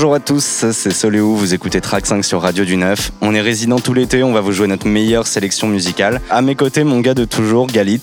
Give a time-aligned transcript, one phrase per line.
[0.00, 3.12] Bonjour à tous, c'est Soléo, vous écoutez Track 5 sur Radio du Neuf.
[3.20, 6.22] On est résident tout l'été, on va vous jouer notre meilleure sélection musicale.
[6.30, 8.00] À mes côtés, mon gars de toujours, Galit.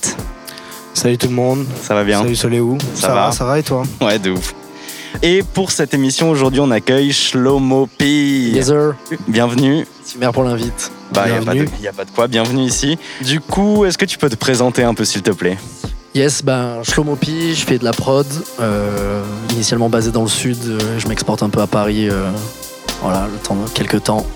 [0.94, 1.66] Salut tout le monde.
[1.82, 2.78] Ça va bien Salut Soléo.
[2.94, 4.54] Ça, va Ça va et toi Ouais, de ouf.
[5.22, 8.06] Et pour cette émission, aujourd'hui, on accueille Shlomo P.
[8.50, 8.94] Yes, sir.
[9.26, 9.84] Bienvenue.
[10.04, 10.92] Super pour l'invite.
[11.12, 11.36] Bah, il n'y
[11.88, 12.96] a, a pas de quoi, bienvenue ici.
[13.22, 15.58] Du coup, est-ce que tu peux te présenter un peu, s'il te plaît?
[16.18, 18.26] Yes, ben, Shlomo Pi, je fais de la prod.
[18.60, 19.22] euh,
[19.52, 22.08] initialement basé dans le sud, euh, je m'exporte un peu à Paris.
[22.10, 22.28] euh,
[23.02, 24.26] voilà, le temps, quelques temps,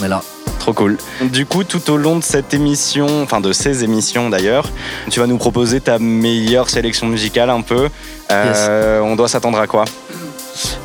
[0.00, 0.22] on est là.
[0.60, 0.96] Trop cool.
[1.20, 4.70] Du coup, tout au long de cette émission, enfin de ces émissions d'ailleurs,
[5.10, 7.88] tu vas nous proposer ta meilleure sélection musicale un peu.
[8.30, 9.84] Euh, On doit s'attendre à quoi?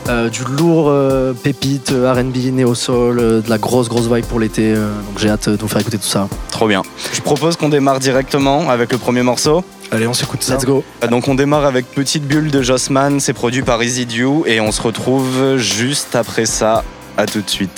[0.10, 4.40] Euh, du lourd euh, pépite, euh, RB, néo-soul, euh, de la grosse, grosse vibe pour
[4.40, 4.74] l'été.
[4.74, 6.30] euh, donc j'ai hâte de vous faire écouter tout ça.
[6.52, 6.82] Trop bien.
[7.14, 9.64] Je propose qu'on démarre directement avec le premier morceau.
[9.92, 10.56] Allez, on s'écoute ça.
[10.56, 10.84] Let's go.
[11.10, 14.82] Donc on démarre avec Petite Bulle de Jossman, c'est produit par Easydew et on se
[14.82, 16.84] retrouve juste après ça.
[17.18, 17.72] À tout de suite.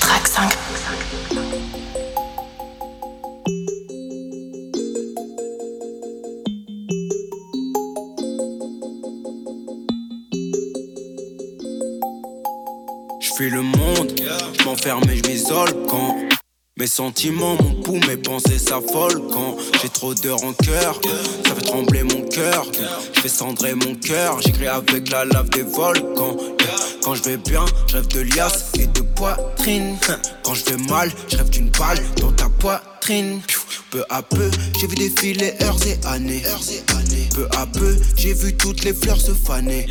[0.00, 0.50] Track 5.
[16.96, 20.98] Sentiments, mon pouls, mes pensées s'affolent quand j'ai trop de rancœur,
[21.46, 22.64] ça fait trembler mon cœur,
[23.12, 26.38] je fais cendrer mon cœur, j'écris avec la lave des volcans.
[27.02, 29.98] Quand je vais bien, je rêve de liasse et de poitrine.
[30.42, 33.42] Quand je vais mal, je rêve d'une balle dans ta poitrine.
[33.90, 36.42] Peu à peu, j'ai vu défiler heures et années.
[37.36, 39.86] Peu à peu, j'ai vu toutes les fleurs se faner.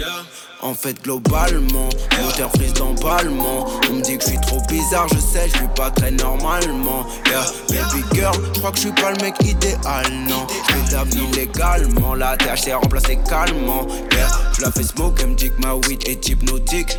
[0.63, 3.67] En fait, globalement, moteur frise d'emballement.
[3.87, 7.05] On me dit que je suis trop bizarre, je sais, je suis pas très normalement.
[7.27, 10.47] Yeah, baby girl, je crois que je suis pas le mec idéal, non.
[10.69, 13.85] Je vie légalement, la THC remplacé calmement.
[14.11, 14.27] Yeah,
[14.57, 16.97] je la fais smoke, elle me dit que ma weed est hypnotique.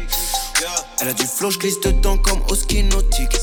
[1.00, 3.36] Elle a du flow, je glisse dedans comme au ski nautique.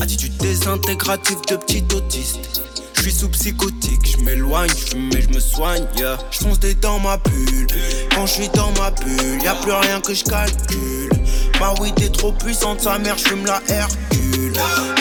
[0.00, 2.62] Attitude désintégrative de petit autiste.
[3.02, 5.84] Je suis sous psychotique, je m'éloigne, je et je me soigne.
[5.96, 6.18] Yeah.
[6.30, 7.66] Je fonce des dans ma bulle.
[8.14, 11.10] Quand je suis dans ma bulle, y a plus rien que je calcule.
[11.58, 13.60] Ma weed est trop puissante, sa mère, je la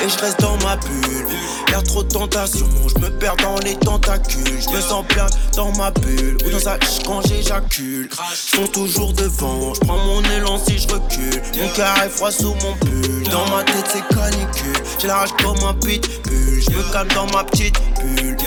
[0.03, 1.27] Et je reste dans ma bulle.
[1.69, 4.61] Y a trop de tentations, je me perds dans les tentacules.
[4.61, 5.25] Je me sens bien
[5.55, 8.09] dans ma bulle ou dans sa quand j'éjacule.
[8.11, 11.41] Je fonce toujours devant, je prends mon élan si je recule.
[11.57, 13.23] Mon cœur est froid sous mon pull.
[13.31, 16.61] Dans ma tête c'est canicule, j'ai la rage comme un pitbull.
[16.61, 18.37] Je me calme dans ma petite bulle,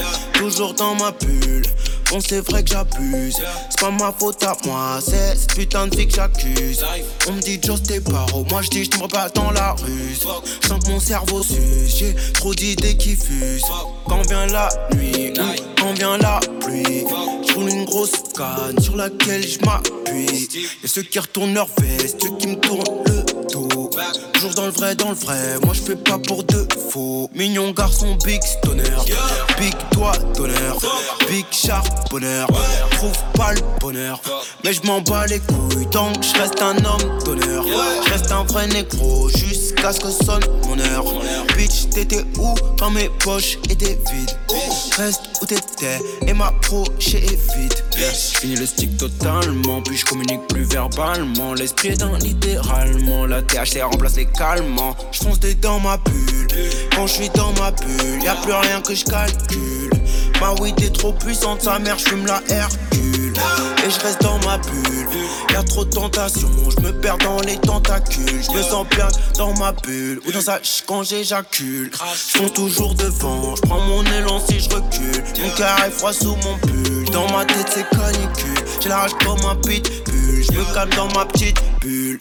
[0.44, 1.62] toujours dans ma bulle.
[2.10, 3.36] Bon c'est vrai que j'abuse,
[3.70, 6.84] c'est pas ma faute à moi, c'est cette putain de vie que j'accuse.
[7.26, 10.26] On me dit Joe t'es paro, moi je dis je tomberai pas dans la ruse.
[10.60, 13.64] Je sens que mon cerveau suce, j'ai trop d'idées qui fusent.
[14.06, 17.04] Quand vient la nuit, ou quand vient la pluie,
[17.48, 20.48] je roule une grosse canne sur laquelle je m'appuie.
[20.82, 23.03] Y'a ceux qui retournent leur veste, ceux qui me tournent.
[24.32, 27.30] Toujours dans le vrai, dans le vrai, moi je fais pas pour de faux.
[27.34, 28.82] Mignon garçon, big stoner,
[29.58, 30.78] big doigt d'honneur,
[31.28, 32.48] big charbonneur.
[32.92, 34.20] Trouve pas le bonheur,
[34.64, 37.64] mais je m'en bats les couilles que je reste un homme d'honneur.
[38.04, 41.04] Je reste un vrai négro jusqu'à ce que sonne mon heure.
[41.56, 42.52] Bitch, t'étais où?
[42.78, 44.30] Quand mes poches étaient vides?
[44.96, 47.20] Reste où t'étais et ma proche est
[47.56, 47.74] vide.
[47.96, 51.54] Je finis le stick totalement, puis je communique plus verbalement.
[51.54, 54.96] L'esprit est dans littéralement, la THC remplace les calmants.
[55.12, 56.48] Je fonce des dans ma bulle,
[56.94, 59.90] quand je suis dans ma bulle, y a plus rien que je calcule.
[60.40, 63.34] Ma weed est trop puissante, sa mère, je fume la Hercule.
[63.86, 65.08] Et je reste dans ma bulle,
[65.52, 68.42] y a trop de tentations, je me perds dans les tentacules.
[68.42, 71.90] Je me sens bien dans ma bulle, ou dans sa quand j'éjacule.
[71.92, 75.24] Je fonce toujours devant, je prends mon élan si je recule.
[75.42, 78.64] Mon cœur est froid sous mon pull, dans ma tête c'est canicule.
[78.80, 82.18] J'ai la rage comme un pitbull, je me calme dans ma petite bulle.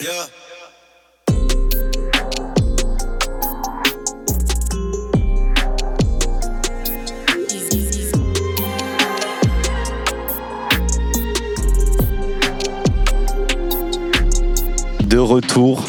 [15.13, 15.79] De retour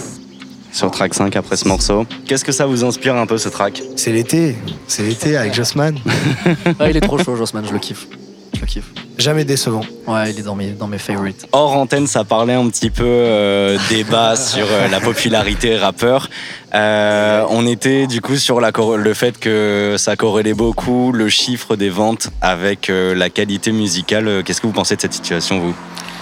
[0.70, 2.04] sur track 5 après ce morceau.
[2.26, 3.82] Qu'est-ce que ça vous inspire un peu ce track?
[3.96, 4.54] C'est l'été.
[4.86, 5.96] C'est l'été avec Jossman.
[6.78, 8.06] Ah, il est trop chaud, Jossman, je le kiffe.
[8.54, 8.84] Je le kiffe.
[9.16, 9.80] Jamais décevant.
[10.06, 11.46] Ouais, il est dans mes, dans mes favorites.
[11.52, 16.28] Hors antenne, ça parlait un petit peu euh, débat sur euh, la popularité rappeur.
[16.74, 21.30] Euh, on était du coup sur la cor- le fait que ça corrélait beaucoup le
[21.30, 24.42] chiffre des ventes avec euh, la qualité musicale.
[24.44, 25.74] Qu'est-ce que vous pensez de cette situation, vous?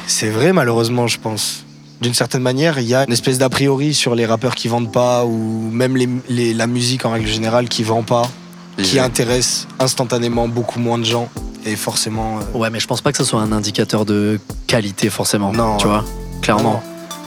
[0.07, 1.65] C'est vrai, malheureusement, je pense.
[2.03, 4.91] D'une certaine manière, il y a une espèce d'a priori sur les rappeurs qui vendent
[4.91, 8.29] pas, ou même les- les- la musique en règle générale qui vend pas,
[8.83, 11.29] qui intéresse instantanément beaucoup moins de gens.
[11.65, 12.39] Et forcément.
[12.39, 15.53] euh, Ouais, mais je pense pas que ce soit un indicateur de qualité forcément.
[15.53, 15.93] Non, tu ouais.
[15.93, 16.05] vois,
[16.41, 16.83] clairement.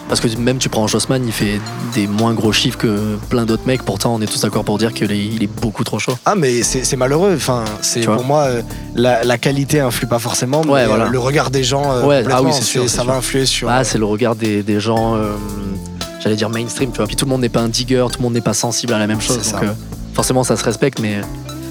[0.07, 1.59] Parce que même tu prends Jossman, il fait
[1.95, 3.81] des moins gros chiffres que plein d'autres mecs.
[3.83, 6.15] Pourtant, on est tous d'accord pour dire qu'il est, il est beaucoup trop chaud.
[6.25, 7.33] Ah, mais c'est malheureux.
[7.35, 8.61] Enfin, c'est pour moi, euh,
[8.93, 11.05] la, la qualité influe pas forcément, mais Ouais, voilà.
[11.05, 13.05] euh, le regard des gens, euh, Ouais, ah oui, c'est sûr, ça sûr.
[13.05, 13.67] va influer sur.
[13.67, 15.33] Ah, c'est le regard des, des gens, euh,
[16.21, 17.07] j'allais dire mainstream, tu vois.
[17.07, 18.99] Puis tout le monde n'est pas un digger, tout le monde n'est pas sensible à
[18.99, 19.51] la même chose.
[19.53, 19.73] Donc euh,
[20.13, 21.21] forcément, ça se respecte, mais.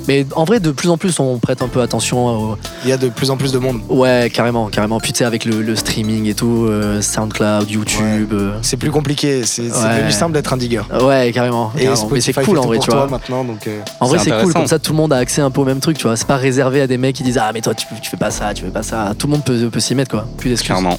[0.06, 2.93] Mais en vrai, de plus en plus, on prête un peu attention au, Il y
[2.93, 3.81] a de plus en plus de monde.
[3.89, 5.01] Ouais, carrément, carrément.
[5.01, 8.33] Puis tu sais, avec le, le streaming et tout, euh, SoundCloud, YouTube.
[8.33, 9.45] euh, C'est plus compliqué.
[9.45, 9.97] C'est Ouais.
[9.97, 10.83] devenu simple d'être un digger.
[11.01, 11.73] ouais, carrément.
[11.79, 12.09] Et carrément.
[12.12, 13.06] Mais c'est cool en vrai, tu vois.
[13.06, 13.67] maintenant, donc.
[13.67, 15.65] euh, En vrai, C'est cool, comme ça tout le monde a accès un peu au
[15.65, 16.17] même truc, tu vois.
[16.17, 18.31] C'est pas réservé à des mecs qui disent Ah, mais toi, tu, tu fais pas
[18.31, 19.12] ça, tu fais pas ça.
[19.19, 20.27] Tout le monde peut, peut s'y mettre, quoi.
[20.37, 20.67] Plus d'excuses.
[20.69, 20.99] Clairement.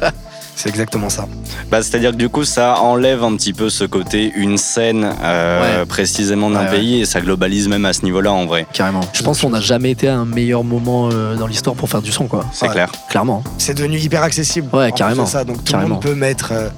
[0.62, 1.26] C'est exactement ça.
[1.70, 5.80] Bah, C'est-à-dire que du coup, ça enlève un petit peu ce côté une scène euh,
[5.80, 5.86] Ouais.
[5.86, 6.70] précisément d'un Ouais, ouais.
[6.76, 8.66] pays et ça globalise même à ce niveau-là en vrai.
[8.74, 9.00] Carrément.
[9.14, 12.02] Je pense qu'on n'a jamais été à un meilleur moment euh, dans l'histoire pour faire
[12.02, 12.44] du son, quoi.
[12.52, 12.72] C'est Ouais.
[12.72, 12.92] clair.
[13.08, 13.42] Clairement.
[13.56, 14.68] C'est devenu hyper accessible.
[14.74, 15.24] Ouais, carrément.
[15.24, 16.68] Ça, donc tout le monde peut mettre euh,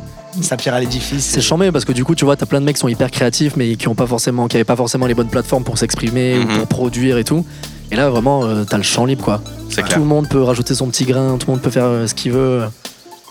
[0.41, 1.25] sa pierre à l'édifice.
[1.25, 3.11] C'est chambé parce que du coup, tu vois, t'as plein de mecs qui sont hyper
[3.11, 6.37] créatifs, mais qui ont pas forcément, qui avaient pas forcément les bonnes plateformes pour s'exprimer
[6.37, 6.45] Mhm.
[6.45, 7.45] ou pour produire et tout.
[7.91, 9.43] Et là, vraiment, euh, t'as le champ libre, quoi.
[9.69, 9.99] C'est Tout clair.
[9.99, 12.31] le monde peut rajouter son petit grain, tout le monde peut faire euh, ce qu'il
[12.33, 12.63] veut.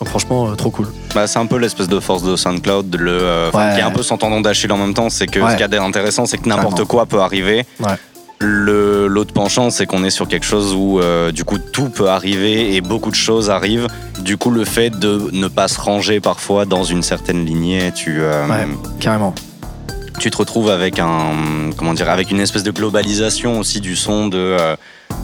[0.01, 0.87] Donc, franchement, euh, trop cool.
[1.13, 3.73] Bah, c'est un peu l'espèce de force de SoundCloud, le, euh, Ouais.
[3.75, 5.11] qui est un peu son tendon d'Achille en même temps.
[5.11, 5.45] C'est que Ouais.
[5.49, 7.65] ce qu'il y a d'intéressant, c'est que n'importe quoi peut arriver.
[7.79, 7.93] Ouais.
[8.39, 12.09] Le L'autre penchant, c'est qu'on est sur quelque chose où euh, du coup tout peut
[12.09, 13.85] arriver et beaucoup de choses arrivent.
[14.21, 18.21] Du coup, le fait de ne pas se ranger parfois dans une certaine lignée, tu,
[18.21, 18.67] euh, Ouais.
[18.99, 19.35] Carrément.
[20.19, 24.27] tu te retrouves avec un comment dire avec une espèce de globalisation aussi du son
[24.27, 24.75] de euh,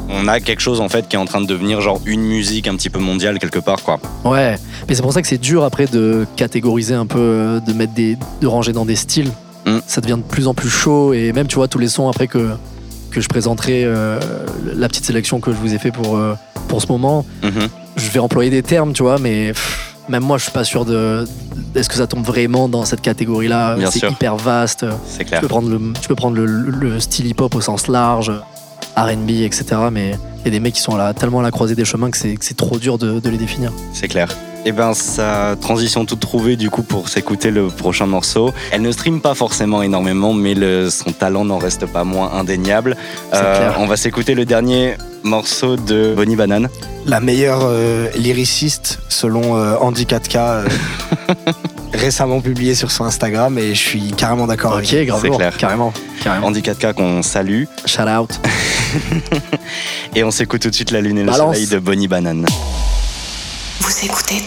[0.10, 2.68] on a quelque chose en fait qui est en train de devenir genre une musique
[2.68, 4.00] un petit peu mondiale quelque part quoi.
[4.26, 4.58] Ouais.
[4.88, 7.94] Mais c'est pour ça que c'est dur après de catégoriser un peu, euh, de mettre
[7.94, 9.32] des, de ranger dans des styles.
[9.66, 9.80] Mm.
[9.86, 12.28] Ça devient de plus en plus chaud et même, tu vois, tous les sons après
[12.28, 12.52] que,
[13.12, 14.20] que je présenterai, euh,
[14.76, 16.36] la petite sélection que je vous ai fait pour, euh,
[16.68, 17.68] pour ce moment, Mhm.
[17.98, 20.86] je vais employer des termes, tu vois, mais pff, même moi, je suis pas sûr
[20.86, 21.26] de.
[21.76, 24.86] Est-ce que ça tombe vraiment dans cette catégorie-là Bien C'est hyper vaste.
[25.06, 25.42] C'est Tu clair.
[25.42, 28.32] peux prendre le, tu peux prendre le, le style hip-hop au sens large,
[28.98, 29.66] RB, etc.
[29.92, 32.10] Mais il y a des mecs qui sont là, tellement à la croisée des chemins
[32.12, 33.72] que c'est que c'est trop dur de, de les définir.
[33.94, 34.36] C'est clair.
[34.66, 38.54] Et ben sa transition toute trouvée du coup pour s'écouter le prochain morceau.
[38.72, 42.98] Elle ne stream pas forcément énormément, mais le- son talent n'en reste pas moins indéniable.
[43.32, 43.76] C'est clair.
[43.80, 46.68] on va s'écouter le dernier morceau de Bonnie Banane.
[47.06, 50.38] La meilleure euh, lyriciste selon euh, Andy 4K.
[50.38, 50.68] euh,
[51.94, 55.56] récemment publié sur son Instagram et je suis carrément d'accord avec Ok, grave c'est clair.
[55.58, 55.94] Carrément.
[56.22, 56.48] Carrément.
[56.48, 57.64] Andy 4K qu'on salue.
[57.86, 58.40] Shout out.
[60.16, 61.56] Et on s'écoute tout de suite La Lune et le Balance.
[61.56, 62.46] Soleil de Bonnie Banane.
[63.82, 64.44] Vous écoutez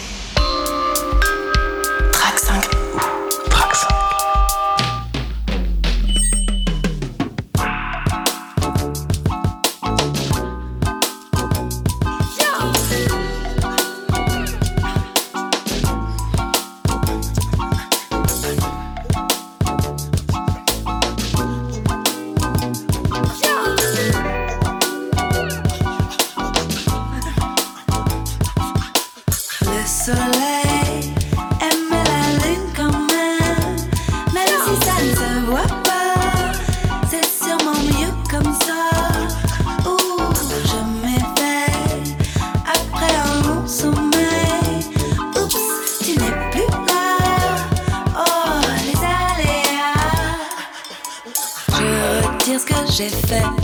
[53.01, 53.60] j'ai fait,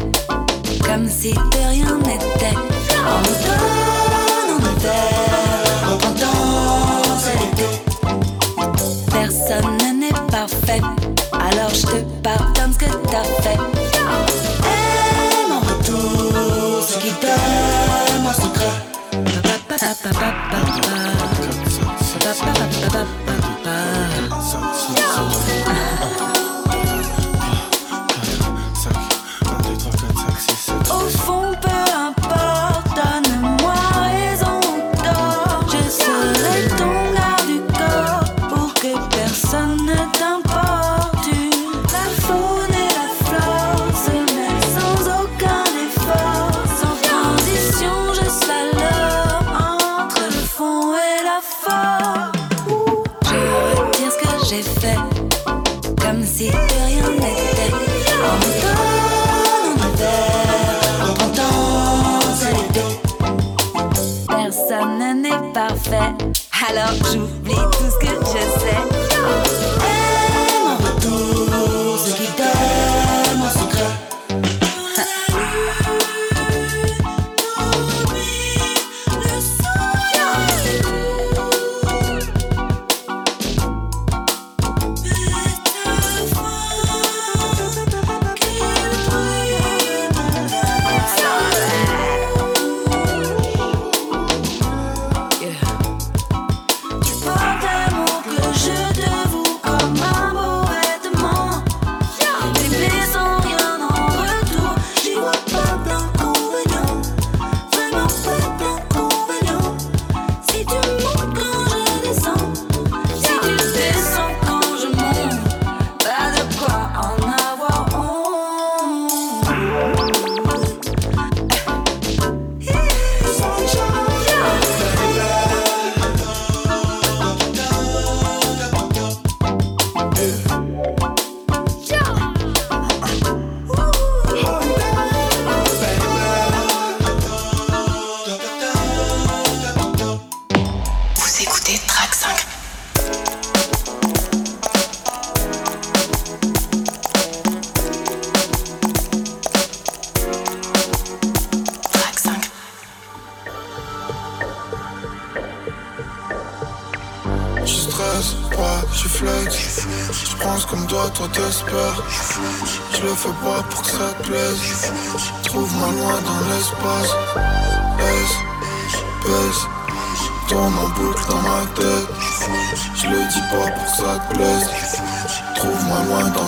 [53.24, 53.40] Je
[53.80, 54.98] retire ce que j'ai fait,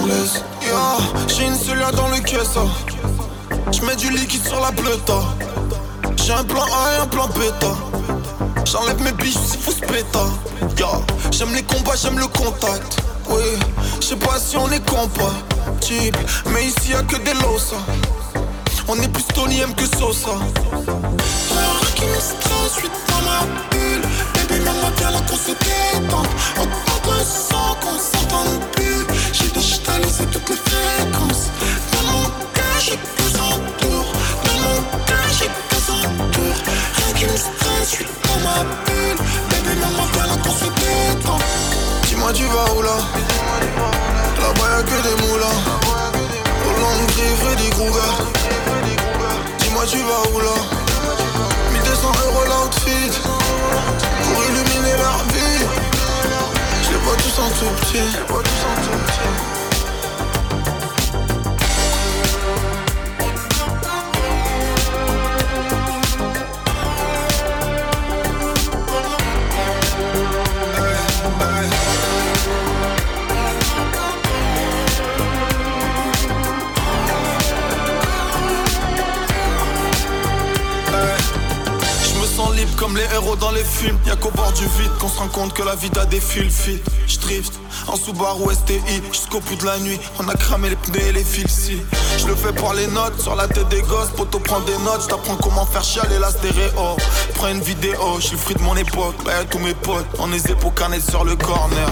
[0.06, 0.44] L'est.
[0.62, 2.58] Yeah, j'ai une cellule dans le caisse.
[3.72, 5.20] Je mets du liquide sur la pleuta.
[6.18, 7.76] J'ai un plan A et un plan bêta.
[8.66, 10.26] J'enlève mes biches faut se péta.
[10.78, 11.02] Yeah.
[11.32, 12.98] J'aime les combats, j'aime le contact.
[13.30, 13.44] Oui,
[14.02, 16.20] je sais pas si on est compatible,
[16.52, 17.78] mais ici y'a que des losas.
[18.88, 20.32] On est plus Tony M que Sosa.
[20.32, 24.02] L'heure qui me stresse, je suis dans ma bulle.
[24.34, 26.28] Baby, maman, viens là qu'on se détende.
[26.58, 28.89] Autant de sang qu'on s'entende plus.
[30.00, 31.50] Digitalisé toutes les fréquences.
[31.92, 34.06] Dans mon cœur, j'ai besoin de tour.
[34.46, 35.50] Dans mon cœur, j'ai.
[35.50, 39.18] Rien qui me je suis dans ma bulle.
[39.50, 39.74] Baby.
[42.04, 42.98] Dis-moi, tu vas où là?
[44.42, 45.60] Là-bas, y'a que des moulins.
[46.66, 48.14] Au long de Freddy Krueger.
[49.60, 50.56] Dis-moi, tu vas où là?
[51.72, 53.12] 1200 euros l'outfit
[54.24, 55.66] Pour illuminer leur vie
[56.84, 59.59] Je vois tous en tout petit
[82.90, 83.98] comme les héros dans les films.
[84.06, 86.56] Y'a qu'au bord du vide qu'on se rend compte que la vie a des fils
[86.62, 86.82] fit.
[87.08, 87.54] Je drift
[87.88, 88.80] en Subaru STI
[89.12, 90.00] jusqu'au bout de la nuit.
[90.20, 91.82] On a cramé les pneus et les fils si.
[92.18, 94.10] Je le fais pour les notes sur la tête des gosses.
[94.16, 96.98] Poto prend des notes, j't'apprends comment faire chialer la stéréo.
[97.36, 99.16] Prends une vidéo, je suis le fruit de mon époque.
[99.24, 100.74] Bah tous mes potes, on est pour
[101.10, 101.90] sur le corner.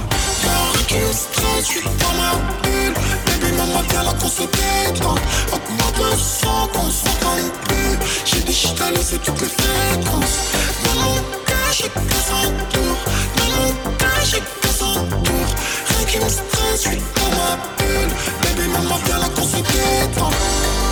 [3.57, 5.19] Maman, viens là qu'on se détende.
[5.51, 7.97] Augmente le son qu'on s'entende plus.
[8.25, 10.37] J'ai digitalisé toutes les fréquences.
[10.85, 12.97] Dans mon cœur, j'ai besoin de tour.
[13.37, 14.41] Dans mon j'ai.
[14.79, 18.11] Rien qui me stresse, je suis dans ma bulle.
[18.43, 20.33] Baby, maman, viens là qu'on se détende.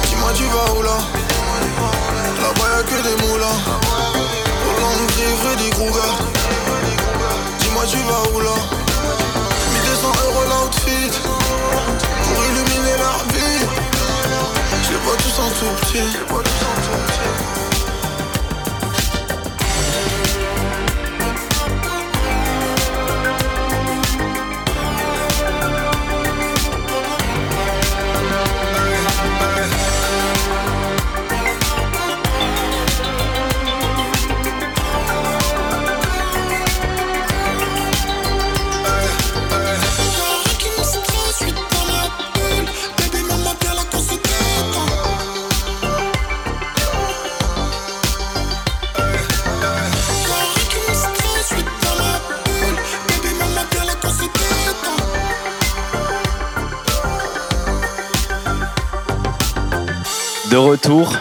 [0.07, 0.98] Dis-moi, tu vas où là?
[2.41, 3.60] Là-bas, y'a que des moulins.
[4.65, 6.13] Au long de Freddy Krueger.
[7.60, 8.55] Dis-moi, tu vas où là?
[9.74, 11.44] 1200 euros l'outfit
[12.24, 13.65] Pour illuminer leur vie.
[14.84, 17.64] Je les vois tous en tout petit
[60.55, 61.13] De retour.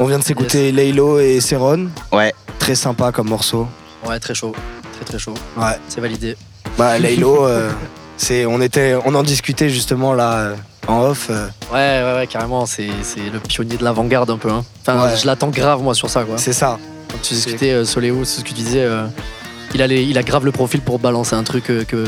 [0.00, 1.90] On vient de s'écouter Laylo et Seron.
[2.10, 2.34] Ouais.
[2.58, 3.68] Très sympa comme morceau.
[4.04, 4.52] Ouais, très chaud.
[4.96, 5.34] Très très chaud.
[5.56, 5.78] Ouais.
[5.86, 6.36] C'est validé.
[6.76, 7.70] Bah Laylo, euh,
[8.16, 10.54] c'est, on était, on en discutait justement là euh,
[10.88, 11.28] en off.
[11.30, 12.66] euh, Ouais, ouais, ouais, carrément.
[12.66, 14.50] C'est c'est le pionnier de l'avant-garde un peu.
[14.50, 14.64] Hein.
[14.80, 15.16] Enfin, Ouais.
[15.16, 16.36] je l'attends grave, moi, sur ça, quoi.
[16.36, 16.80] c'est ça.
[17.12, 18.84] Quand tu discutais euh, Soléo, c'est ce que tu disais.
[19.74, 22.04] Il, a les- il a grave le profil pour balancer un truc euh, que.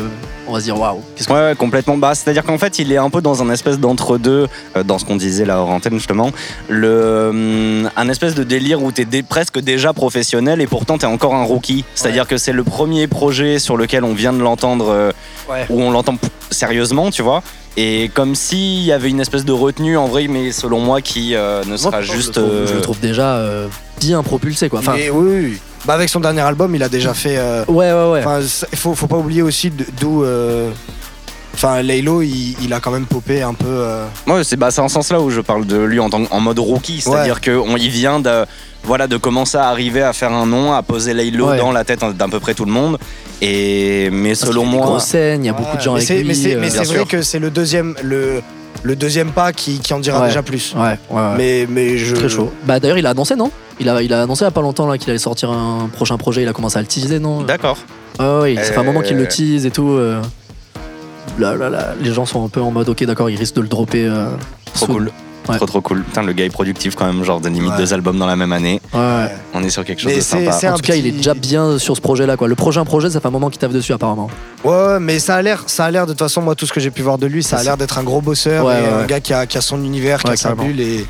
[0.47, 1.01] On va se dire, waouh.
[1.31, 1.97] Ouais, ouais, complètement.
[1.97, 5.05] Bah, c'est-à-dire qu'en fait, il est un peu dans un espèce d'entre-deux, euh, dans ce
[5.07, 6.31] qu'on disait là hors antenne justement,
[6.69, 11.07] le, hum, un espèce de délire où t'es dé- presque déjà professionnel et pourtant t'es
[11.07, 11.85] encore un rookie.
[11.95, 15.13] C'est-à-dire que c'est le premier projet sur lequel on vient de l'entendre, euh,
[15.51, 15.67] Ouais.
[15.71, 16.17] où on l'entend
[16.51, 17.43] sérieusement, tu vois.
[17.77, 21.35] Et comme s'il y avait une espèce de retenue en vrai, mais selon moi qui
[21.35, 22.33] euh, ne Moi, sera je le juste.
[22.35, 23.67] trouve- euh, Je le trouve déjà euh,
[24.01, 24.79] bien propulsé, quoi.
[24.81, 25.59] Enfin, Mais oui, oui.
[25.87, 27.37] Bah avec son dernier album, il a déjà fait.
[27.37, 28.43] euh, ouais, ouais, ouais.
[28.73, 30.25] Il faut, faut pas oublier aussi d'où.
[30.25, 30.71] euh,
[31.57, 33.67] Enfin, Laylo, il, il a quand même popé un peu.
[33.69, 36.23] euh, Ouais, c'est bah, c'est en ce sens-là où je parle de lui en, tant,
[36.31, 38.45] en mode rookie, c'est-à-dire qu'il vient de,
[38.83, 41.59] voilà, de commencer à arriver à faire un nom, à poser Laylo Ouais.
[41.59, 42.99] dans la tête d'à peu près tout le monde.
[43.41, 45.81] Et, mais Parce selon qu'il y a moi, grosses scènes, il y a beaucoup de
[45.83, 46.25] gens mais avec lui.
[46.27, 47.07] Mais c'est euh, vrai sûr.
[47.07, 48.43] que c'est le deuxième, le,
[48.83, 50.27] le deuxième pas qui, qui en dira Ouais.
[50.29, 50.75] déjà plus.
[50.77, 51.35] Ouais, ouais, ouais.
[51.39, 52.17] Mais, mais je.
[52.17, 52.53] Très chaud.
[52.65, 53.51] Bah d'ailleurs, il a annoncé, non?
[53.81, 55.89] Il a, il a annoncé il y a pas longtemps là qu'il allait sortir un
[55.93, 56.43] prochain projet.
[56.43, 57.79] Il a commencé à le teaser, non d'accord.
[58.19, 59.21] Ah oui, ça fait un moment qu'il Euh.
[59.21, 59.89] le tease et tout.
[59.91, 60.21] euh.
[61.39, 63.61] Là, là, là, les gens sont un peu en mode, ok, d'accord, il risque de
[63.63, 64.05] le dropper.
[64.07, 64.29] euh,
[64.75, 65.11] Trop cool.
[65.49, 65.57] Ouais.
[65.57, 66.03] Trop trop cool.
[66.05, 67.77] Putain, le gars est productif quand même, genre de limite Ouais.
[67.77, 68.81] deux albums dans la même année.
[68.95, 69.27] Ouais.
[69.53, 70.53] On est sur quelque chose Mais de c'est- sympa.
[70.53, 72.37] c'est En un tout cas, il est déjà bien sur ce projet-là.
[72.39, 72.49] quoi.
[72.49, 74.31] Le prochain projet, ça fait un moment qu'il taffe dessus, apparemment.
[74.65, 76.73] Ouais, ouais, mais ça a l'air, ça a l'air de toute façon, moi, tout ce
[76.73, 78.83] que j'ai pu voir de lui, ça a l'air d'être un gros bosseur Ouais, et
[78.87, 81.05] ouais, un gars qui a, qui a son univers, qui a sa bulle et,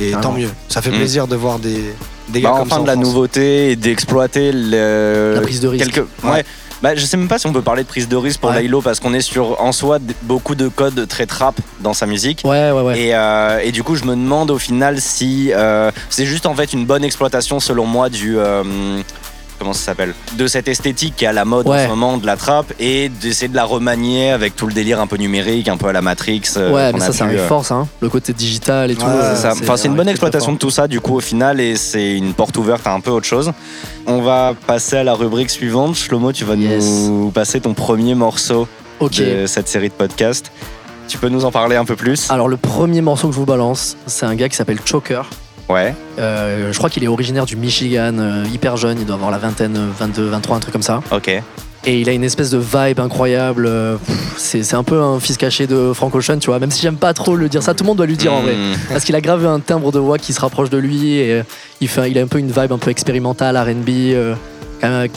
[0.00, 0.48] et tant mieux.
[0.68, 0.94] Ça fait Mm.
[0.96, 1.82] plaisir de voir des,
[2.28, 2.76] des Bah, gars comme enfin ça.
[2.76, 3.04] de en la France.
[3.04, 5.32] nouveauté et d'exploiter le...
[5.34, 5.90] La prise de risque.
[5.92, 6.44] quelques- Ouais.
[6.82, 8.68] Bah, je sais même pas si on peut parler de prise de risque pour Ouais.
[8.82, 12.42] Parce qu'on est sur en soi beaucoup de codes très trap dans sa musique.
[12.44, 12.98] Ouais, ouais, ouais.
[13.00, 16.54] Et, euh, et du coup, je me demande au final si euh, c'est juste en
[16.54, 18.62] fait une bonne exploitation selon moi du euh,
[19.64, 21.84] comment ça s'appelle de cette esthétique qui est à la mode en Ouais.
[21.84, 25.06] ce moment de la trap et d'essayer de la remanier avec tout le délire un
[25.06, 26.42] peu numérique, un peu à la Matrix.
[26.56, 27.88] euh, ouais, mais ça, c'est une euh, force, hein.
[28.00, 29.04] Le côté digital et tout.
[29.06, 29.52] Ouais, euh, c'est ça.
[29.52, 32.34] Enfin, c'est une bonne exploitation de tout ça, du coup, au final, et c'est une
[32.34, 33.52] porte ouverte à un peu autre chose.
[34.06, 35.96] On va passer à la rubrique suivante.
[35.96, 36.84] Shlomo, tu vas Yes.
[36.84, 38.68] nous passer ton premier morceau
[39.00, 40.52] de cette série de podcasts.
[41.08, 42.30] Tu peux nous en parler un peu plus?
[42.30, 45.28] Alors, le premier morceau que je vous balance, c'est un gars qui s'appelle Choker.
[45.68, 49.30] Ouais, Euh, je crois qu'il est originaire du Michigan, euh, hyper jeune, il doit avoir
[49.30, 51.00] la vingtaine, euh, 22, 23, un truc comme ça.
[51.10, 51.42] ok.
[51.86, 53.66] Et il a une espèce de vibe incroyable.
[53.66, 53.96] euh,
[54.38, 56.58] C'est un peu un fils caché de Frank Ocean, tu vois.
[56.58, 58.40] Même si j'aime pas trop le dire ça, tout le monde doit lui dire en
[58.40, 58.54] vrai.
[58.54, 58.72] Hmm.
[58.88, 61.42] Parce qu'il a grave un timbre de voix qui se rapproche de lui et euh,
[61.82, 64.34] il, fait, il a un peu une vibe un peu expérimentale, RB, euh,
[64.80, 65.08] quand même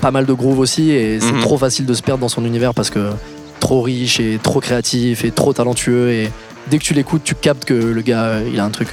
[0.00, 0.90] pas mal de groove aussi.
[0.90, 1.40] Et c'est Mhm.
[1.42, 3.10] trop facile de se perdre dans son univers parce que
[3.60, 6.12] trop riche et trop créatif et trop talentueux.
[6.12, 6.30] Et
[6.70, 8.88] dès que tu l'écoutes, tu captes que le gars, euh, il a un truc.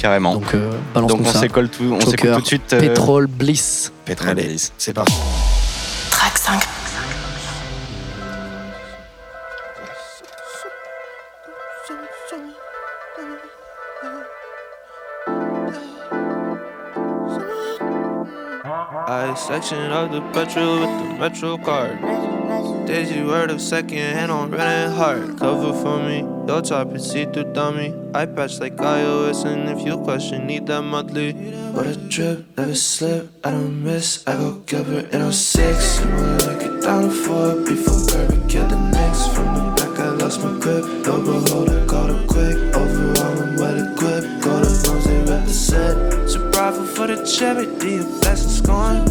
[0.00, 0.32] Carrément.
[0.34, 2.72] Donc, euh, balance Donc on s'écoute tout, tout de suite.
[2.72, 3.92] euh, Pétrole Bliss.
[4.06, 4.34] Pétrole.
[4.34, 4.72] Bliss.
[4.78, 5.12] C'est parti.
[6.10, 6.60] Track 5.
[19.20, 22.00] I section of the petrol with the metro card.
[22.86, 25.38] Daisy word of second hand on running hard.
[25.38, 27.92] Cover for me, your top is see through dummy.
[28.14, 31.34] I patch like iOS, and if you question, need that monthly.
[31.74, 34.26] What a trip, never slip, I don't miss.
[34.26, 35.98] I go Gilbert in 06.
[35.98, 39.34] And we'll look it down to four before Kirby killed the next.
[39.34, 40.84] From the back, I lost my grip.
[41.06, 42.56] Low beholder, caught it quick.
[42.74, 43.19] Overall,
[46.70, 46.96] represent.
[46.96, 49.04] For the charity, a blessing's gone.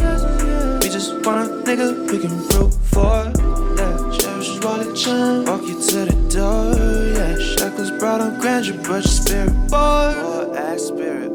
[0.80, 3.32] We just want a nigga we can root for.
[3.76, 6.74] Yeah, cherish wallet chain, walk you to the door.
[7.14, 9.52] Yeah, shackles brought on grandeur, but your spirit.
[9.68, 11.32] Boy, ass spirit.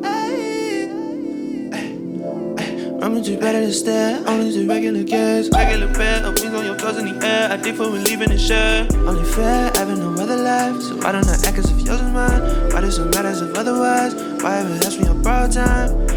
[3.02, 5.50] I'm too better than stare, only do regular gas.
[5.54, 7.52] Regular pair of wings on your toes in the air.
[7.52, 8.88] I dig for leaving the share.
[9.06, 10.82] Only fair, having no other life.
[10.82, 12.42] So why don't I act as if yours is mine?
[12.72, 14.16] Why does it matter as if otherwise?
[14.42, 16.15] Why ever ask me on borrowed time?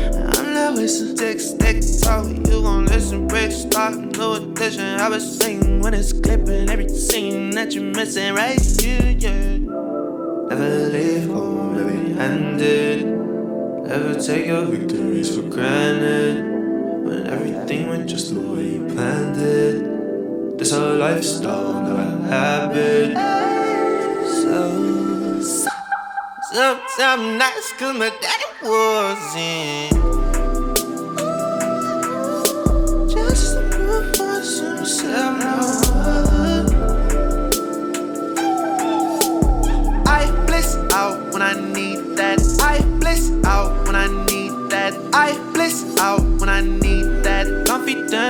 [0.78, 2.28] Wasting stick, stick, talk.
[2.28, 5.00] You gon' listen, break, stop, no addition.
[5.00, 9.58] I was singing when it's clipping every scene that you're missing right here, yeah.
[9.58, 13.06] Never leave home empty handed.
[13.88, 16.44] Never take your victories for granted.
[17.04, 20.58] When everything went just the way you planned it.
[20.58, 23.16] This whole lifestyle, not a habit.
[24.30, 25.42] So,
[26.52, 30.17] sometimes nice, cause my daddy wasn't.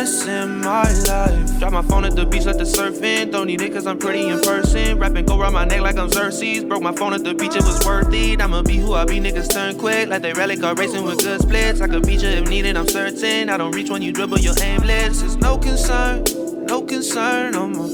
[0.09, 1.59] In my life.
[1.59, 3.31] Drop my phone at the beach, let the surf in.
[3.31, 4.99] Don't need it cause I'm pretty in person.
[4.99, 6.65] Rapping go around my neck like I'm Xerxes.
[6.65, 8.41] Broke my phone at the beach, it was worth it.
[8.41, 10.09] I'ma be who I be, niggas turn quick.
[10.09, 11.83] Like they rally car racing with good splits.
[11.83, 13.51] I could beat you if needed, I'm certain.
[13.51, 15.21] I don't reach when you dribble, you're aimless.
[15.21, 16.25] It's no concern,
[16.65, 17.89] no concern on my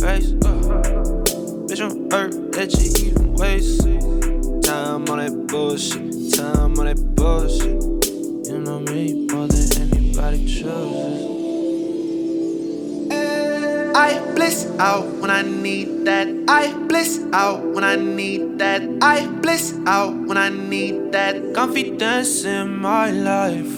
[0.00, 0.32] face.
[1.70, 3.82] Bitch, I'm hurt that you even waste
[4.62, 6.34] time on that bullshit.
[6.34, 7.80] Time on that bullshit.
[8.50, 11.29] You know me more than anybody chooses.
[13.94, 16.28] I bliss out when I need that.
[16.48, 18.82] I bliss out when I need that.
[19.02, 21.54] I bliss out when I need that.
[21.54, 23.70] Confidence in my life.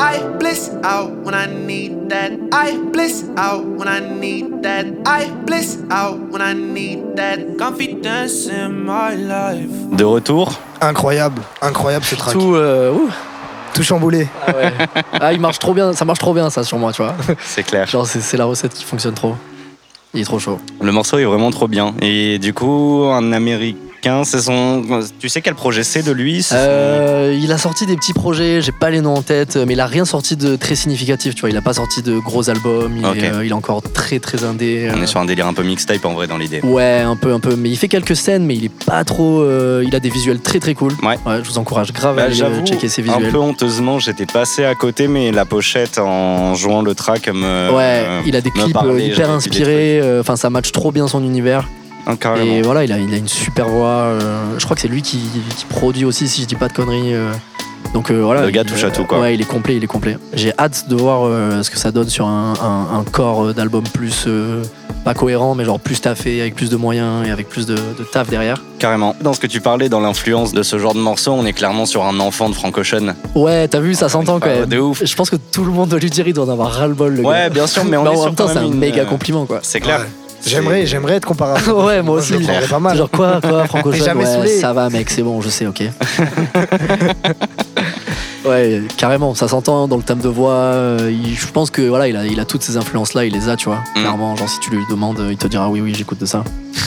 [0.00, 2.32] I bliss out when I need that.
[2.52, 4.86] I bliss out when I need that.
[5.06, 7.56] I bliss out when I need that.
[7.58, 9.70] Confidence in my life.
[9.96, 10.48] De retour.
[10.80, 12.32] Incroyable, incroyable ce track.
[12.32, 13.08] Tout, euh,
[13.80, 13.82] ouh.
[13.82, 14.28] chamboulé.
[14.46, 14.72] Ah ouais.
[15.12, 17.14] Ah, il marche trop bien, ça marche trop bien ça sur moi, tu vois.
[17.44, 17.86] C'est clair.
[17.86, 19.36] Genre, c'est c'est la recette qui fonctionne trop.
[20.14, 20.60] Il est trop chaud.
[20.80, 21.94] Le morceau est vraiment trop bien.
[22.02, 23.78] Et du coup, un Américain.
[24.06, 24.24] Américain.
[24.24, 24.82] C'est son.
[25.18, 28.72] Tu sais quel projet c'est de lui Euh, il a sorti des petits projets, j'ai
[28.72, 31.34] pas les noms en tête, mais il a rien sorti de très significatif.
[31.34, 32.92] Tu vois, il a pas sorti de gros albums.
[32.96, 34.90] Il, est, euh, il est encore très très indé.
[34.94, 36.60] On euh, est sur un délire un peu mixtape en vrai dans l'idée.
[36.62, 37.56] Ouais, un peu, un peu.
[37.56, 39.42] Mais il fait quelques scènes, mais il est pas trop.
[39.42, 40.92] euh, il a des visuels très très cool.
[41.02, 41.16] Ouais.
[41.42, 43.30] je vous encourage grave Bah, à aller euh, checker ses un visuels.
[43.32, 47.70] peu honteusement, j'étais passé à côté, mais la pochette en jouant le track me.
[47.72, 50.00] Ouais, il a des clips parlait, euh, hyper inspirés.
[50.00, 51.68] euh, Enfin, ça match trop bien son univers.
[52.06, 52.52] Ah, carrément.
[52.52, 53.86] Et voilà, il a, il a une super voix.
[53.88, 55.18] euh, je crois que c'est lui qui,
[55.56, 57.14] qui produit aussi, si je dis pas de conneries.
[57.14, 57.32] euh.
[57.94, 58.42] Donc euh, voilà.
[58.42, 59.20] Le gars touche à tout, quoi.
[59.20, 60.16] Ouais, il est complet, il est complet.
[60.32, 63.84] J'ai hâte de voir euh, ce que ça donne sur un, un- un corps d'album
[63.92, 64.62] plus euh,
[65.04, 68.04] pas cohérent, mais genre plus taffé, avec plus de moyens et avec plus de, de
[68.10, 68.62] taf derrière.
[68.78, 69.14] Carrément.
[69.20, 71.84] Dans ce que tu parlais, dans l'influence de ce genre de morceau, on est clairement
[71.84, 73.14] sur un enfant de Frank Ocean.
[73.34, 74.66] Ouais, t'as vu, ça s'entend quand Ah, même.
[74.68, 75.02] De ouf.
[75.04, 77.14] Je pense que tout le monde doit lui dire, il doit en avoir ras-le-bol.
[77.16, 77.48] Le Ouais, gars.
[77.50, 79.44] bien sûr, mais on Mais est en sur même temps, c'est un une, méga compliment
[79.44, 79.58] quoi.
[79.62, 80.00] C'est clair.
[80.00, 80.06] Ouais.
[80.44, 81.70] J'aimerais, j'aimerais être comparable.
[81.72, 82.34] Ouais, moi aussi.
[82.42, 82.96] Je pas mal.
[82.96, 85.66] Genre quoi, quoi, Franco T'es Ocean jamais Ouais, ça va, mec, c'est bon, je sais,
[85.66, 85.82] ok.
[88.44, 90.52] ouais, carrément, ça s'entend dans le thème de voix.
[90.52, 93.48] euh, il- je pense que voilà, il a, il a toutes ces influences-là, il les
[93.48, 93.78] a, tu vois.
[93.96, 94.00] Mm.
[94.00, 96.44] Clairement, genre si tu lui demandes, il te dira oui, oui, j'écoute de ça.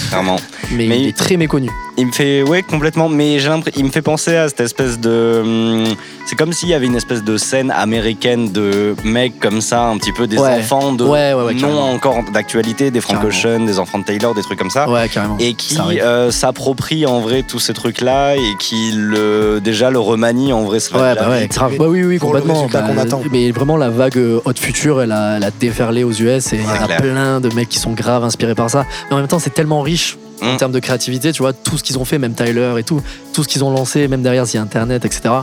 [0.10, 0.38] Clairement.
[0.72, 1.70] Mais, Mais il il- est très méconnu.
[1.98, 3.08] Il me fait, ouais, complètement.
[3.08, 5.42] Mais j'ai l'impression, il me fait penser à cette espèce de.
[5.44, 5.96] hum,
[6.28, 9.98] C'est comme s'il y avait une espèce de scène américaine de mecs comme ça, un
[9.98, 10.56] petit peu des Ouais.
[10.60, 13.24] enfants de Ouais, ouais, ouais, non encore d'actualité, des Frank.
[13.24, 14.90] Ocean, des enfants de Taylor, des trucs comme ça.
[14.90, 15.38] Ouais, carrément.
[15.40, 20.52] Et qui euh, s'approprie en vrai tous ces trucs-là et qui le, déjà le remanie
[20.52, 20.80] en vrai.
[20.94, 21.80] Ouais, bah ouais, grave.
[21.80, 22.56] Ouais, oui, oui, complètement.
[22.56, 23.22] résultat qu'on attend.
[23.32, 26.58] Mais vraiment, la vague euh, Hot Future, elle a, elle a déferlé aux US et
[26.58, 27.02] il y en a clair.
[27.02, 28.86] plein de mecs qui sont grave inspirés par ça.
[29.10, 30.58] Mais en même temps, c'est tellement riche en Mm.
[30.58, 33.02] termes de créativité, tu vois, tout ce qu'ils ont fait, même Tyler et tout,
[33.34, 35.34] tout ce qu'ils ont lancé, même derrière, a Internet, etc.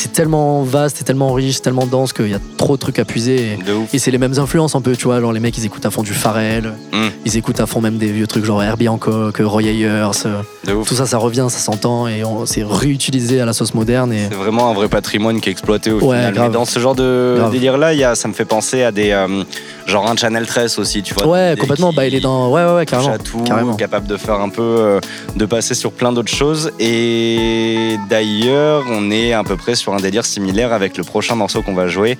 [0.00, 3.00] C'est tellement vaste, c'est tellement riche, c'est tellement dense qu'il y a trop de trucs
[3.00, 3.58] à puiser.
[3.92, 5.90] Et, c'est les mêmes influences un peu, tu vois, genre les mecs ils écoutent à
[5.90, 7.08] fond du Pharrell, Mm.
[7.24, 10.42] ils écoutent à fond même des vieux trucs genre Herbie Hancock, Roy Ayers, euh,
[10.86, 14.28] tout ça ça revient, ça s'entend et on- c'est réutilisé à la sauce moderne et
[14.30, 16.32] C'est vraiment un vrai patrimoine qui est exploité au Ouais, final.
[16.34, 16.46] grave.
[16.48, 19.10] Mais dans ce genre de délire-là, ça me fait penser à des.
[19.10, 19.42] euh,
[19.86, 21.26] genre un Channel 13 aussi, tu vois.
[21.26, 23.74] ouais complètement, qui bah il est dans, ouais ouais, ouais touche carrément, à tout, carrément.
[23.74, 24.62] capable de faire un peu.
[24.62, 25.00] euh,
[25.34, 26.70] de passer sur plein d'autres choses.
[26.80, 31.62] Et d'ailleurs, on est à peu près sur un délire similaire avec le prochain morceau
[31.62, 32.18] qu'on va jouer.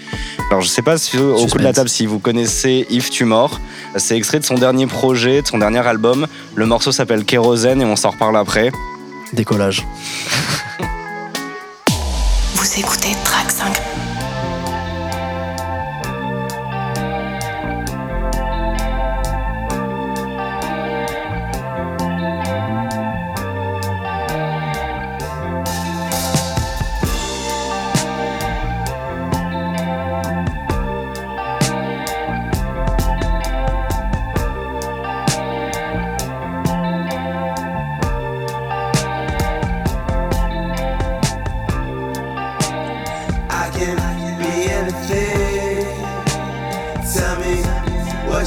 [0.50, 3.24] Alors, je sais pas si, au coup de la table si vous connaissez If Tu
[3.24, 3.60] Mors.
[3.96, 6.26] C'est extrait de son dernier projet, de son dernier album.
[6.54, 8.72] Le morceau s'appelle Kérosène et on s'en reparle après.
[9.32, 9.86] Décollage.
[12.54, 14.07] Vous écoutez Track 5.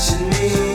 [0.01, 0.70] What you need.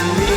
[0.00, 0.29] to me.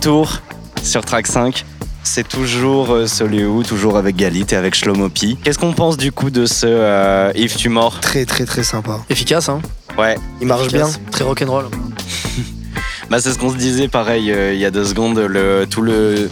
[0.00, 0.40] Retour
[0.82, 1.66] sur track 5.
[2.04, 5.36] C'est toujours euh, Soléo, toujours avec Galit et avec Shlomopi.
[5.44, 9.00] Qu'est-ce qu'on pense du coup de ce euh, If Tu Mort Très très très sympa.
[9.10, 9.60] Efficace, hein?
[9.98, 10.88] Ouais, Il marche bien.
[11.10, 11.66] Très rock'n'roll.
[13.10, 15.82] bah c'est ce qu'on se disait pareil euh, il y a deux secondes, le, tout
[15.82, 16.30] le,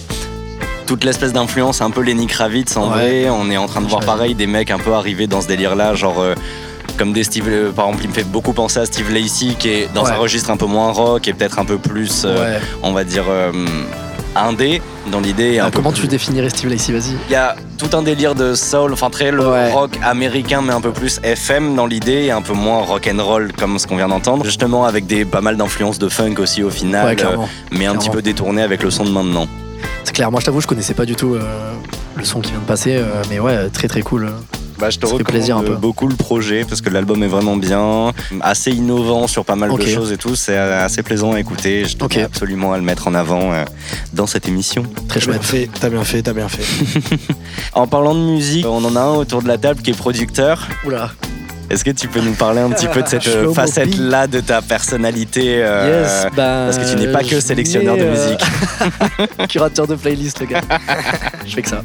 [0.86, 3.24] toute l'espèce d'influence un peu Lenny Kravitz en Ouais.
[3.24, 3.28] vrai.
[3.28, 5.76] On est en train de voir pareil des mecs un peu arriver dans ce délire
[5.76, 6.34] là, genre euh,
[6.98, 9.68] comme des Steve, euh, par exemple il me fait beaucoup penser à Steve Lacey qui
[9.68, 10.10] est dans Ouais.
[10.10, 12.60] un registre un peu moins rock et peut-être un peu plus, euh, ouais.
[12.82, 13.52] on va dire, euh,
[14.36, 15.58] indé dans l'idée.
[15.58, 17.14] Ah, comment plus- tu définirais Steve Lacey Vas-y.
[17.28, 19.72] Il y a tout un délire de soul, enfin très le Ouais.
[19.72, 23.22] rock américain, mais un peu plus FM dans l'idée et un peu moins rock and
[23.24, 24.44] roll comme ce qu'on vient d'entendre.
[24.44, 27.36] Justement avec des pas mal d'influences de funk aussi au final, Ouais, euh,
[27.72, 29.46] mais un petit peu détourné avec le son de maintenant.
[30.04, 30.30] C'est clair.
[30.30, 31.40] Moi, je t'avoue, je connaissais pas du tout euh,
[32.16, 34.30] le son qui vient de passer, euh, mais ouais, très très cool.
[34.78, 35.74] Bah, je te recommande plaisir un peu.
[35.74, 39.86] beaucoup le projet parce que l'album est vraiment bien, assez innovant sur pas mal de
[39.86, 40.36] choses et tout.
[40.36, 41.84] C'est assez plaisant à écouter.
[41.84, 42.10] Je Ok.
[42.12, 43.64] tenais absolument à le mettre en avant euh,
[44.12, 44.84] dans cette émission.
[45.08, 45.42] Très T'as bien chouette.
[45.44, 46.62] fait, t'as bien fait, t'as bien fait.
[47.74, 50.66] En parlant de musique, on en a un autour de la table qui est producteur.
[50.86, 51.10] Oula.
[51.70, 54.62] Est-ce que tu peux nous parler un petit peu de cette euh, facette-là de ta
[54.62, 58.40] personnalité euh, yes, bah, Parce que tu n'es pas que sélectionneur de euh, musique.
[59.48, 60.62] Curateur de playlist, le gars.
[61.46, 61.82] je fais que ça.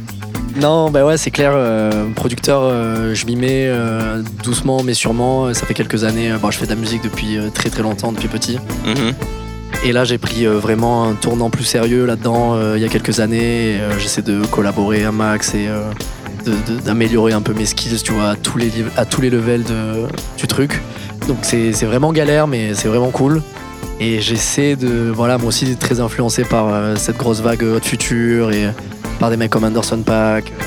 [0.56, 1.52] Non, bah ouais, c'est clair.
[1.54, 5.52] euh, producteur, euh, je m'y mets euh, doucement, mais sûrement.
[5.52, 6.32] Ça fait quelques années.
[6.40, 8.58] bon, je fais de la musique depuis très très longtemps, depuis petit.
[8.84, 9.14] Mhm.
[9.84, 13.78] Et là, j'ai pris vraiment un tournant plus sérieux là-dedans il y a quelques années.
[13.98, 15.68] J'essaie de collaborer un max et
[16.84, 20.06] d'améliorer un peu mes skills, tu vois, à tous les, à tous les levels de,
[20.38, 20.80] du truc.
[21.28, 23.42] Donc c'est vraiment galère, mais c'est vraiment cool.
[24.00, 28.52] Et j'essaie de, voilà, moi aussi, d'être très influencé par cette grosse vague Hot Future
[28.52, 28.68] et
[29.18, 30.44] par des mecs comme Anderson Paak.
[30.50, 30.64] euh,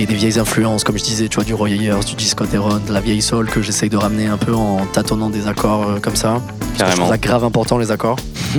[0.00, 2.26] et des vieilles influences, comme je disais, tu vois, du Roy Ayers, du G.
[2.28, 5.46] Scott Heron, de la vieille soul que j'essaye de ramener un peu en tâtonnant des
[5.46, 6.40] accords euh, comme ça.
[6.40, 6.96] Parce que je Carrément.
[7.02, 8.16] trouve ça grave important, les accords.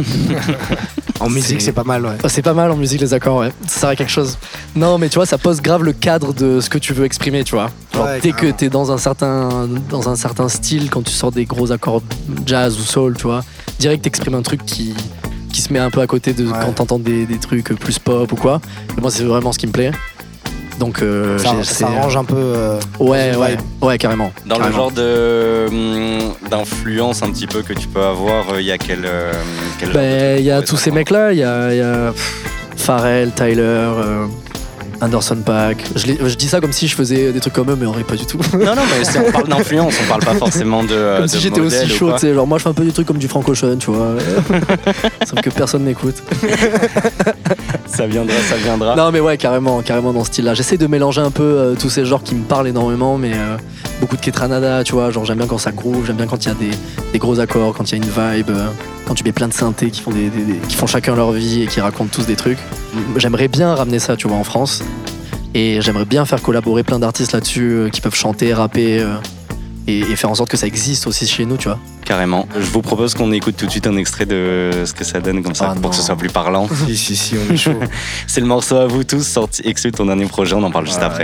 [1.21, 2.17] En musique, c'est pas mal, ouais.
[2.23, 3.51] Oh, c'est pas mal en musique les accords, ouais.
[3.67, 4.37] Ça sert à quelque chose.
[4.75, 7.43] Non, mais tu vois, ça pose grave le cadre de ce que tu veux exprimer,
[7.45, 7.69] tu vois.
[7.93, 11.31] Genre, Ouais, dès que t'es dans un certain dans un certain style, quand tu sors
[11.31, 12.03] des gros accords
[12.45, 13.43] jazz ou soul, tu vois,
[13.79, 14.93] direct t'exprimes un truc qui
[15.55, 16.51] qui se met un peu à côté de Ouais.
[16.61, 18.59] quand t'entends des, des trucs plus pop ou quoi.
[18.97, 19.91] Et moi, c'est vraiment ce qui me plaît.
[20.79, 22.35] Donc, euh, Ça, ça arrange un peu.
[22.35, 23.59] euh, Ouais, une ouais, vibe.
[23.81, 24.33] ouais, carrément.
[24.45, 28.67] Dans le genre de hum, d'influence un petit peu que tu peux avoir, euh, il
[28.67, 29.31] y a quel, euh,
[29.79, 32.43] genre Ben, il y a tous ces savoir mecs-là, il y a, y a, pff,
[32.75, 34.25] Pharrell, Tyler, euh,
[35.01, 35.83] Anderson Paak.
[35.95, 38.15] Je, dis ça comme si je faisais des trucs comme eux, mais en vrai, pas
[38.15, 38.39] du tout.
[38.53, 40.89] Non, non, mais si on parle d'influence, on parle pas forcément de.
[40.91, 42.33] euh, comme de si j'étais aussi chaud, tu sais.
[42.33, 44.15] Genre, moi, je fais un peu des trucs comme du Frank Ocean, tu vois.
[45.25, 46.15] Sauf que personne m'écoute.
[47.95, 48.95] Ça viendra, ça viendra.
[48.95, 50.53] Non, mais ouais, carrément, carrément dans ce style-là.
[50.53, 53.57] J'essaie de mélanger un peu euh, tous ces genres qui me parlent énormément, mais euh,
[54.01, 55.11] beaucoup de Ketranada, tu vois.
[55.11, 56.71] Genre, j'aime bien quand ça groove, j'aime bien quand il y a des,
[57.13, 58.67] des gros accords, quand il y a une vibe, euh,
[59.05, 60.29] quand tu mets plein de synthés qui font, des,
[60.67, 62.59] qui font chacun leur vie et qui racontent tous des trucs.
[63.17, 64.83] J'aimerais bien ramener ça, tu vois, en France.
[65.53, 69.15] Et j'aimerais bien faire collaborer plein d'artistes là-dessus euh, qui peuvent chanter, rapper euh,
[69.87, 71.79] et, faire en sorte que ça existe aussi chez nous, tu vois.
[72.03, 72.45] Carrément.
[72.53, 75.21] Je vous propose qu'on écoute tout de suite un extrait de euh, ce que ça
[75.21, 76.67] donne comme ça ah pour que ce soit plus parlant.
[76.87, 77.71] si, si, si, on est chaud.
[78.27, 80.87] C'est le morceau à vous tous, sorti exclu de ton dernier projet, on en parle
[80.87, 81.23] juste après.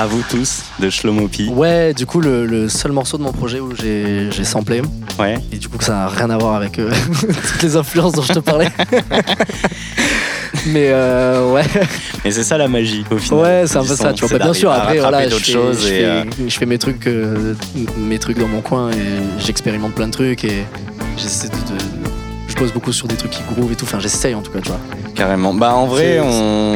[0.00, 1.50] À vous tous, de Shlomopi.
[1.50, 4.80] Ouais, du coup, le, le seul morceau de mon projet où j'ai j'ai samplé,
[5.18, 5.34] Ouais.
[5.52, 8.32] Et du coup, ça n'a rien à voir avec euh, toutes les influences dont je
[8.32, 8.68] te parlais.
[10.68, 11.64] Mais euh, ouais,
[12.24, 13.40] Mais c'est ça la magie, au final.
[13.42, 14.14] ouais, c'est un peu ça.
[14.14, 14.70] Tu vois, Bah, bien sûr.
[14.72, 17.54] Après, voilà, je d'autres fais, choses je, et, fais, euh, je fais mes trucs, euh,
[17.98, 18.96] mes trucs dans mon coin et
[19.38, 20.64] j'expérimente plein de trucs et
[21.18, 21.54] j'essaie de,
[22.60, 23.86] pose beaucoup sur des trucs qui groove et tout.
[23.86, 24.78] Enfin, j'essaye en tout cas, tu vois.
[25.14, 25.54] Carrément.
[25.54, 26.20] Bah en vrai,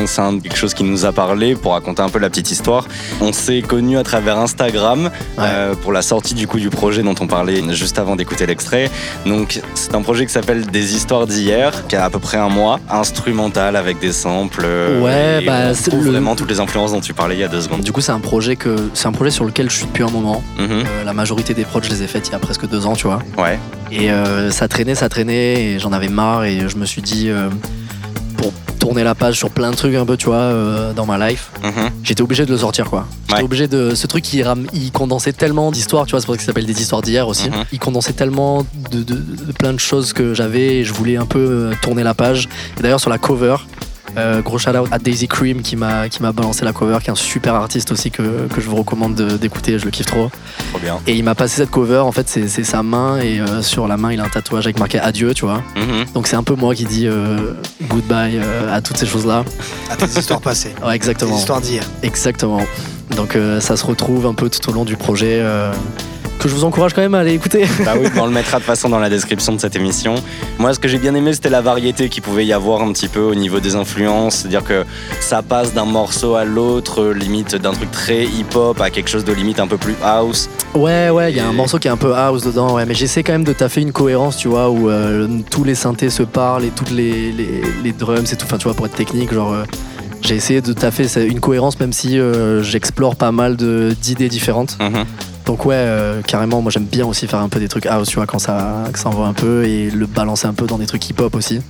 [0.06, 0.38] C'est- on...
[0.40, 2.86] quelque chose qui nous a parlé pour raconter un peu la petite histoire.
[3.20, 7.14] On s'est connus à travers Instagram euh, pour la sortie du coup du projet dont
[7.20, 8.90] on parlait juste avant d'écouter l'extrait.
[9.26, 12.48] Donc c'est un projet qui s'appelle Des histoires d'hier, qui a à peu près un
[12.48, 14.62] mois, instrumental avec des samples.
[14.64, 17.40] euh, Ouais, et bah, on trouve le- vraiment toutes les influences dont tu parlais il
[17.40, 17.82] y a deux secondes.
[17.82, 20.10] Du coup, c'est un projet que c'est un projet sur lequel je suis depuis un
[20.10, 20.42] moment.
[20.58, 20.66] Mhm.
[20.70, 22.94] Euh, la majorité des prods, je les ai faites il y a presque deux ans,
[22.94, 23.20] tu vois.
[23.38, 23.58] Ouais.
[23.90, 27.28] Et euh, ça traînait, ça traînait, et j'en avais marre, et je me suis dit,
[27.28, 27.48] euh,
[28.36, 31.28] pour tourner la page sur plein de trucs un peu, tu vois, euh, dans ma
[31.30, 31.90] life, Mhm.
[32.02, 33.06] j'étais obligé de le sortir, quoi.
[33.28, 33.44] J'étais Ouais.
[33.44, 33.94] obligé de.
[33.94, 36.66] Ce truc, il, ram- il condensait tellement d'histoires, tu vois, c'est pour ça qu'il s'appelle
[36.66, 37.48] des histoires d'hier aussi.
[37.50, 37.64] Mhm.
[37.72, 41.26] Il condensait tellement de, de- de plein de choses que j'avais, et je voulais un
[41.26, 42.48] peu tourner la page.
[42.78, 43.56] Et d'ailleurs, sur la cover,
[44.16, 47.09] Euh, gros shout out à Daisy Cream qui m'a qui m'a balancé la cover, qui
[47.09, 50.07] est un super artiste aussi que, que je vous recommande de- d'écouter, je le kiffe
[50.07, 50.31] trop.
[50.70, 50.98] Trop bien.
[51.07, 53.96] Et il m'a passé cette cover, en fait c'est sa main et euh, sur la
[53.96, 55.62] main il a un tatouage avec marqué adieu, tu vois.
[55.77, 56.05] Mhm.
[56.14, 57.55] Donc c'est un peu moi qui dis euh,
[57.88, 59.44] goodbye euh, à toutes ces choses-là.
[59.90, 60.72] À tes histoires passées.
[60.83, 61.37] Ouais, Tes exactement.
[61.37, 61.85] histoires d'hier.
[62.03, 62.61] Exactement.
[63.16, 65.40] Donc euh, ça se retrouve un peu tout au long du projet.
[66.38, 67.66] Que je vous encourage quand même à aller écouter.
[67.84, 70.14] Bah oui, on le mettra de toute façon dans la description de cette émission.
[70.58, 73.08] Moi, ce que j'ai bien aimé, c'était la variété qu'il pouvait y avoir un petit
[73.08, 74.36] peu au niveau des influences.
[74.36, 74.84] C'est-à-dire que
[75.20, 79.32] ça passe d'un morceau à l'autre, limite d'un truc très hip-hop à quelque chose de
[79.32, 80.48] limite un peu plus house.
[80.74, 82.94] Ouais, ouais, il y a un morceau qui est un peu house dedans, ouais, mais
[82.94, 86.22] j'essaie quand même de taffer une cohérence, tu vois, où euh, tous les synthés se
[86.24, 89.32] parlent et toutes les, les, les drums et tout, enfin, tu vois, pour être technique,
[89.32, 89.52] genre.
[89.52, 89.64] euh,
[90.20, 94.78] j'ai essayé de taffer une cohérence, même si euh, j'explore pas mal d'idées différentes.
[94.80, 95.04] Mhm.
[95.46, 98.16] Donc, ouais, euh, carrément, moi j'aime bien aussi faire un peu des trucs house, tu
[98.16, 100.86] vois, quand ça, que ça envoie un peu et le balancer un peu dans des
[100.86, 101.60] trucs hip-hop aussi.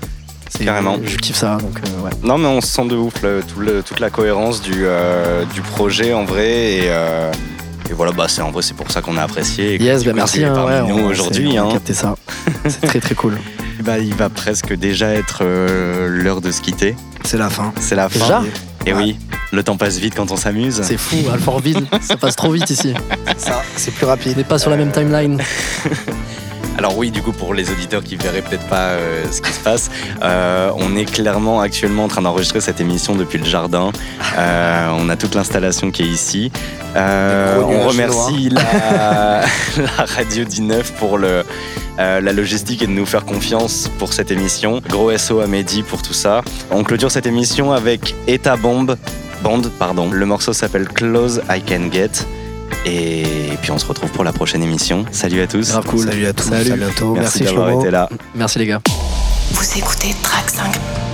[0.49, 0.99] C'est- Carrément.
[1.05, 2.11] Je kiffe ça, donc euh, ouais.
[2.23, 5.45] Non, mais on se sent de ouf, là, tout le- toute la cohérence du, euh,
[5.53, 6.49] du projet en vrai.
[6.75, 9.75] Et, et voilà, bah, c'est en vrai, c'est pour ça qu'on a apprécié.
[9.75, 10.45] et Yes, bah merci.
[10.45, 11.57] hein, ouais, nous aujourd'hui.
[11.59, 11.69] hein.
[11.73, 12.15] capté ça.
[12.69, 13.37] C'est très très cool.
[13.83, 16.95] Bah, il va presque déjà être euh, l'heure de se quitter.
[17.25, 17.73] C'est la fin.
[17.81, 18.21] C'est la fin.
[18.21, 18.43] Déjà
[18.87, 19.17] Et oui,
[19.53, 20.81] le temps passe vite quand on s'amuse.
[20.83, 22.93] C'est fou, Alfortville, ça passe trop vite ici.
[23.39, 24.37] Ça, c'est plus On rapide.
[24.37, 25.41] n'est pas sur la même timeline.
[26.77, 29.61] Alors oui, du coup, pour les auditeurs qui verraient peut-être pas euh, ce qui se
[29.61, 29.91] passe,
[30.23, 33.93] euh, on est clairement actuellement en train d'enregistrer cette émission depuis le jardin.
[34.37, 36.51] Euh, on a toute l'installation qui est ici.
[36.97, 39.41] On remercie la,
[39.77, 41.45] la radio 19 pour le,
[41.99, 44.81] la logistique et de nous faire confiance pour cette émission.
[44.89, 46.43] Gros SO à Mehdi pour tout ça.
[46.71, 48.97] On clôture cette émission avec Eta Bomb.
[49.43, 50.11] Band, pardon.
[50.11, 52.27] Le morceau s'appelle Close I Can Get.
[52.85, 55.05] Et puis on se retrouve pour la prochaine émission.
[55.11, 55.71] Salut à tous.
[55.71, 56.07] Grave cool.
[56.07, 56.49] Salut à tous.
[56.49, 56.73] Salut.
[56.73, 57.15] À bientôt.
[57.15, 58.09] Merci, Merci, d'avoir été là.
[58.35, 58.81] Merci les gars.
[59.53, 61.14] Vous écoutez Track 5.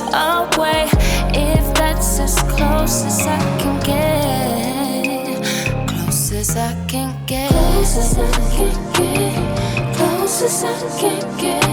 [0.00, 0.88] Away.
[1.34, 5.44] If that's as close as I can get.
[5.88, 7.50] Close as I can get.
[7.50, 9.96] Close as I can get.
[9.96, 11.64] Close as I can get.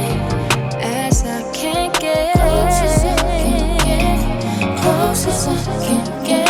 [0.83, 2.33] As I can get.
[2.33, 4.79] Close as I can get.
[4.81, 6.46] Close as I can get.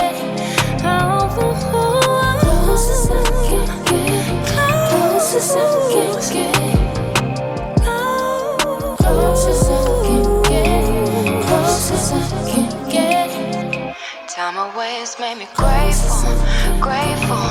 [15.08, 16.36] just made me grateful,
[16.82, 17.48] grateful.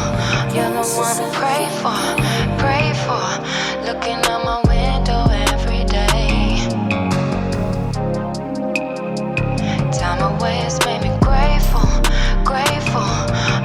[0.52, 1.96] You're the one to pray for,
[2.60, 3.26] pray for.
[3.86, 6.68] Looking out my window every day.
[9.98, 11.88] Time always made me grateful,
[12.44, 13.08] grateful.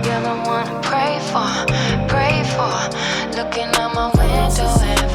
[0.05, 1.51] You're the one to pray for,
[2.07, 2.71] pray for.
[3.35, 5.10] Looking out my window every day.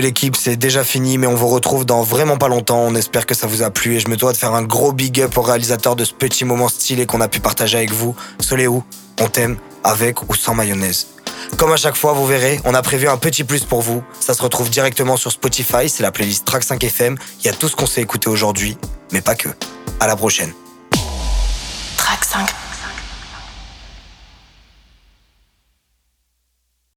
[0.00, 2.80] L'équipe, c'est déjà fini, mais on vous retrouve dans vraiment pas longtemps.
[2.80, 4.92] On espère que ça vous a plu et je me dois de faire un gros
[4.92, 8.16] big up au réalisateur de ce petit moment stylé qu'on a pu partager avec vous.
[8.40, 8.82] Soléou,
[9.20, 11.08] on t'aime, avec ou sans mayonnaise.
[11.58, 14.02] Comme à chaque fois, vous verrez, on a prévu un petit plus pour vous.
[14.20, 17.18] Ça se retrouve directement sur Spotify, c'est la playlist Track 5 FM.
[17.40, 18.78] Il y a tout ce qu'on s'est écouté aujourd'hui,
[19.12, 19.50] mais pas que.
[20.00, 20.52] À la prochaine.
[21.98, 22.69] Track 5